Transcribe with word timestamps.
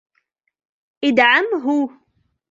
أدعمه. 1.03 1.89